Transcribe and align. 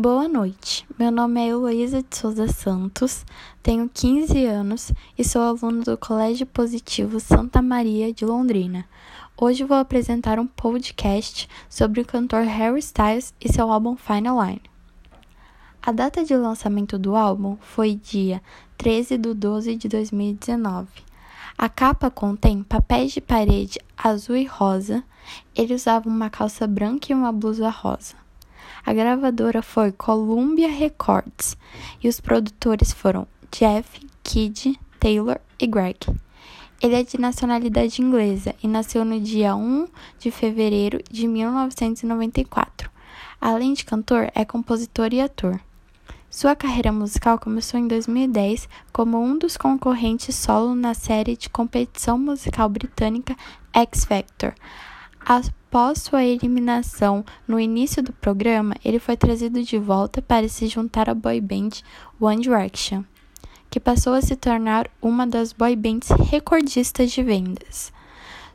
Boa 0.00 0.28
noite, 0.28 0.86
meu 0.96 1.10
nome 1.10 1.40
é 1.40 1.48
Heloísa 1.48 2.04
de 2.04 2.16
Souza 2.16 2.46
Santos, 2.46 3.26
tenho 3.60 3.90
15 3.92 4.44
anos 4.46 4.92
e 5.18 5.24
sou 5.24 5.42
aluna 5.42 5.82
do 5.82 5.98
Colégio 5.98 6.46
Positivo 6.46 7.18
Santa 7.18 7.60
Maria 7.60 8.12
de 8.12 8.24
Londrina. 8.24 8.84
Hoje 9.36 9.64
vou 9.64 9.76
apresentar 9.76 10.38
um 10.38 10.46
podcast 10.46 11.48
sobre 11.68 12.00
o 12.00 12.06
cantor 12.06 12.44
Harry 12.44 12.78
Styles 12.78 13.34
e 13.40 13.52
seu 13.52 13.72
álbum 13.72 13.96
Final 13.96 14.40
Line. 14.40 14.62
A 15.82 15.90
data 15.90 16.24
de 16.24 16.36
lançamento 16.36 16.96
do 16.96 17.16
álbum 17.16 17.56
foi 17.60 17.96
dia 17.96 18.40
13 18.76 19.18
de 19.18 19.34
12 19.34 19.74
de 19.74 19.88
2019. 19.88 20.86
A 21.58 21.68
capa 21.68 22.08
contém 22.08 22.62
papéis 22.62 23.10
de 23.10 23.20
parede 23.20 23.80
azul 23.96 24.36
e 24.36 24.44
rosa. 24.44 25.02
Ele 25.56 25.74
usava 25.74 26.08
uma 26.08 26.30
calça 26.30 26.68
branca 26.68 27.10
e 27.10 27.16
uma 27.16 27.32
blusa 27.32 27.68
rosa. 27.68 28.27
A 28.84 28.92
gravadora 28.92 29.62
foi 29.62 29.92
Columbia 29.92 30.68
Records 30.68 31.56
e 32.02 32.08
os 32.08 32.20
produtores 32.20 32.92
foram 32.92 33.26
Jeff, 33.50 34.00
Kid, 34.22 34.78
Taylor 35.00 35.38
e 35.58 35.66
Greg. 35.66 35.98
Ele 36.80 36.94
é 36.94 37.02
de 37.02 37.18
nacionalidade 37.18 38.00
inglesa 38.00 38.54
e 38.62 38.68
nasceu 38.68 39.04
no 39.04 39.20
dia 39.20 39.54
1 39.56 39.88
de 40.18 40.30
fevereiro 40.30 41.02
de 41.10 41.26
1994. 41.26 42.90
Além 43.40 43.72
de 43.72 43.84
cantor, 43.84 44.30
é 44.34 44.44
compositor 44.44 45.12
e 45.12 45.20
ator. 45.20 45.60
Sua 46.30 46.54
carreira 46.54 46.92
musical 46.92 47.38
começou 47.38 47.80
em 47.80 47.88
2010 47.88 48.68
como 48.92 49.18
um 49.18 49.38
dos 49.38 49.56
concorrentes 49.56 50.36
solo 50.36 50.74
na 50.74 50.92
série 50.92 51.36
de 51.36 51.48
competição 51.48 52.18
musical 52.18 52.68
britânica 52.68 53.34
X 53.72 54.04
Factor. 54.04 54.54
Após 55.30 56.04
sua 56.04 56.24
eliminação 56.24 57.22
no 57.46 57.60
início 57.60 58.02
do 58.02 58.14
programa, 58.14 58.74
ele 58.82 58.98
foi 58.98 59.14
trazido 59.14 59.62
de 59.62 59.76
volta 59.76 60.22
para 60.22 60.48
se 60.48 60.66
juntar 60.68 61.10
à 61.10 61.12
boy 61.12 61.38
band 61.38 61.68
One 62.18 62.40
Direction, 62.40 63.04
que 63.68 63.78
passou 63.78 64.14
a 64.14 64.22
se 64.22 64.34
tornar 64.36 64.88
uma 65.02 65.26
das 65.26 65.52
boy 65.52 65.76
bands 65.76 66.08
recordistas 66.08 67.10
de 67.10 67.22
vendas. 67.22 67.92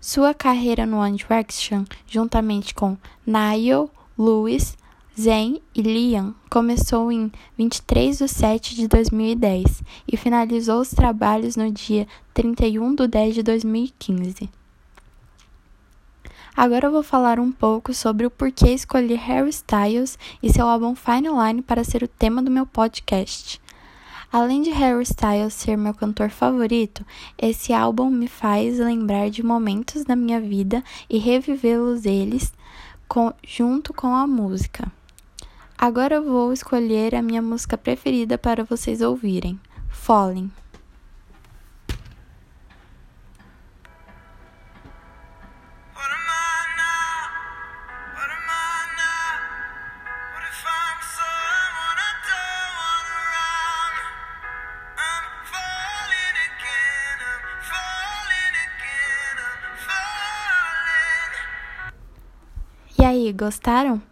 Sua 0.00 0.32
carreira 0.32 0.86
no 0.86 0.96
One 0.96 1.18
Direction, 1.18 1.84
juntamente 2.06 2.74
com 2.74 2.96
Niall, 3.26 3.90
Lewis, 4.18 4.74
Zayn 5.20 5.60
e 5.74 5.82
Liam, 5.82 6.34
começou 6.48 7.12
em 7.12 7.30
23 7.58 8.16
de 8.16 8.26
7 8.28 8.74
de 8.76 8.88
2010 8.88 9.82
e 10.10 10.16
finalizou 10.16 10.80
os 10.80 10.88
trabalhos 10.88 11.54
no 11.54 11.70
dia 11.70 12.08
31 12.32 12.94
de 12.94 13.06
10 13.08 13.34
de 13.34 13.42
2015. 13.42 14.61
Agora 16.54 16.86
eu 16.86 16.92
vou 16.92 17.02
falar 17.02 17.40
um 17.40 17.50
pouco 17.50 17.94
sobre 17.94 18.26
o 18.26 18.30
porquê 18.30 18.74
escolhi 18.74 19.14
Harry 19.14 19.48
Styles 19.48 20.18
e 20.42 20.52
seu 20.52 20.68
álbum 20.68 20.94
Fine 20.94 21.28
Line 21.28 21.62
para 21.62 21.82
ser 21.82 22.02
o 22.02 22.08
tema 22.08 22.42
do 22.42 22.50
meu 22.50 22.66
podcast. 22.66 23.60
Além 24.30 24.60
de 24.60 24.70
Harry 24.70 25.02
Styles 25.02 25.54
ser 25.54 25.76
meu 25.76 25.94
cantor 25.94 26.28
favorito, 26.28 27.06
esse 27.38 27.72
álbum 27.72 28.10
me 28.10 28.28
faz 28.28 28.78
lembrar 28.78 29.30
de 29.30 29.42
momentos 29.42 30.04
da 30.04 30.14
minha 30.14 30.40
vida 30.40 30.84
e 31.08 31.18
revivê-los 31.18 32.04
eles 32.04 32.52
com, 33.08 33.32
junto 33.42 33.94
com 33.94 34.14
a 34.14 34.26
música. 34.26 34.92
Agora 35.76 36.16
eu 36.16 36.22
vou 36.22 36.52
escolher 36.52 37.14
a 37.14 37.22
minha 37.22 37.42
música 37.42 37.78
preferida 37.78 38.36
para 38.36 38.62
vocês 38.62 39.00
ouvirem, 39.00 39.58
Falling. 39.88 40.50
Aí, 63.22 63.32
gostaram? 63.32 64.02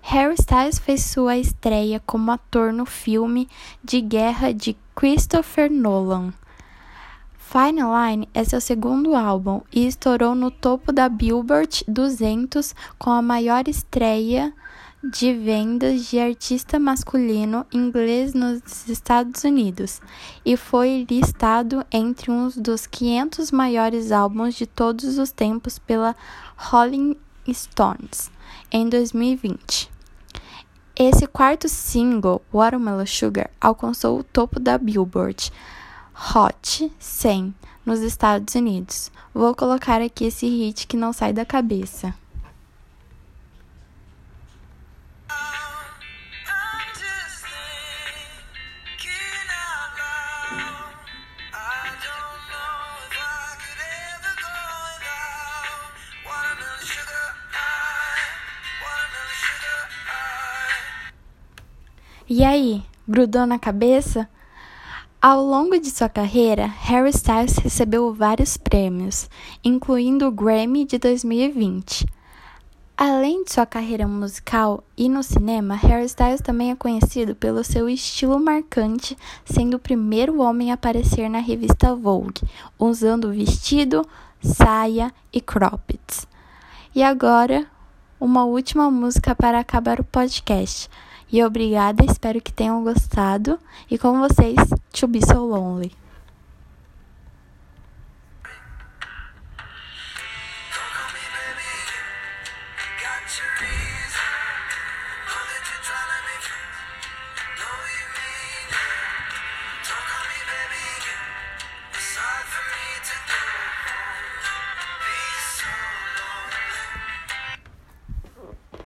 Harry 0.00 0.34
Styles 0.34 0.78
fez 0.78 1.04
sua 1.04 1.36
estreia 1.36 2.00
como 2.06 2.30
ator 2.30 2.72
no 2.72 2.86
filme 2.86 3.48
de 3.84 4.00
guerra 4.00 4.52
de 4.54 4.76
Christopher 4.94 5.70
Nolan. 5.70 6.32
Final 7.36 7.92
Line 7.94 8.28
é 8.32 8.44
seu 8.44 8.60
segundo 8.60 9.14
álbum 9.14 9.60
e 9.72 9.86
estourou 9.86 10.34
no 10.34 10.50
topo 10.50 10.92
da 10.92 11.08
Billboard 11.08 11.84
200 11.88 12.74
com 12.98 13.10
a 13.10 13.22
maior 13.22 13.68
estreia 13.68 14.52
de 15.02 15.32
vendas 15.32 16.06
de 16.06 16.18
artista 16.18 16.78
masculino 16.78 17.64
inglês 17.72 18.34
nos 18.34 18.88
Estados 18.88 19.44
Unidos 19.44 20.00
e 20.44 20.56
foi 20.56 21.06
listado 21.08 21.84
entre 21.92 22.30
um 22.30 22.48
dos 22.48 22.86
500 22.86 23.50
maiores 23.52 24.10
álbuns 24.10 24.54
de 24.54 24.66
todos 24.66 25.18
os 25.18 25.30
tempos 25.30 25.78
pela 25.78 26.16
Rolling 26.56 27.16
Stones 27.52 28.30
em 28.70 28.88
2020. 28.88 29.90
Esse 30.96 31.26
quarto 31.26 31.68
single, 31.68 32.42
Watermelon 32.52 33.06
Sugar, 33.06 33.50
alcançou 33.60 34.18
o 34.18 34.24
topo 34.24 34.58
da 34.58 34.76
Billboard 34.76 35.52
Hot 36.34 36.92
100 36.98 37.54
nos 37.86 38.00
Estados 38.00 38.54
Unidos. 38.54 39.10
Vou 39.32 39.54
colocar 39.54 40.02
aqui 40.02 40.24
esse 40.24 40.48
hit 40.48 40.86
que 40.86 40.96
não 40.96 41.12
sai 41.12 41.32
da 41.32 41.44
cabeça. 41.44 42.12
E 62.30 62.44
aí, 62.44 62.82
grudou 63.08 63.46
na 63.46 63.58
cabeça? 63.58 64.28
Ao 65.20 65.42
longo 65.42 65.80
de 65.80 65.90
sua 65.90 66.10
carreira, 66.10 66.66
Harry 66.66 67.08
Styles 67.08 67.56
recebeu 67.56 68.12
vários 68.12 68.58
prêmios, 68.58 69.30
incluindo 69.64 70.28
o 70.28 70.30
Grammy 70.30 70.84
de 70.84 70.98
2020. 70.98 72.04
Além 72.94 73.44
de 73.44 73.52
sua 73.52 73.64
carreira 73.64 74.06
musical 74.06 74.84
e 74.94 75.08
no 75.08 75.22
cinema, 75.22 75.74
Harry 75.74 76.04
Styles 76.04 76.42
também 76.42 76.70
é 76.70 76.76
conhecido 76.76 77.34
pelo 77.34 77.64
seu 77.64 77.88
estilo 77.88 78.38
marcante, 78.38 79.16
sendo 79.46 79.78
o 79.78 79.80
primeiro 79.80 80.42
homem 80.42 80.70
a 80.70 80.74
aparecer 80.74 81.30
na 81.30 81.38
revista 81.38 81.94
Vogue, 81.94 82.42
usando 82.78 83.32
vestido, 83.32 84.06
saia 84.42 85.14
e 85.32 85.40
croppeds. 85.40 86.28
E 86.94 87.02
agora, 87.02 87.66
uma 88.20 88.44
última 88.44 88.90
música 88.90 89.34
para 89.34 89.58
acabar 89.58 89.98
o 89.98 90.04
podcast. 90.04 90.90
E 91.30 91.44
obrigada, 91.44 92.04
espero 92.04 92.40
que 92.40 92.52
tenham 92.52 92.82
gostado. 92.82 93.58
E 93.90 93.98
com 93.98 94.18
vocês, 94.18 94.56
To 94.92 95.06
Be 95.06 95.20
So 95.20 95.44
Lonely. 95.44 95.92
Don't 100.72 100.90
call 100.94 101.12
me 101.12 101.20
baby, 101.34 101.70
got 103.02 103.28
to 103.28 103.42
read. 103.60 103.87